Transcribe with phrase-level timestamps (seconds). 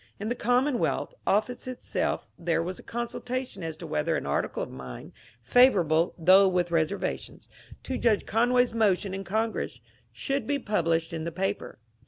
[0.19, 4.63] In the ^^ G>mmonwealth" office itself there was a consultation as to whether an article
[4.63, 7.47] of mine, favourable (though with reservations)
[7.83, 9.79] to Judge Conway's motion in Con gress,
[10.11, 11.77] should be published in the paper.